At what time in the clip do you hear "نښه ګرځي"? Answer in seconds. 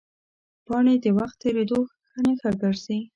2.23-2.99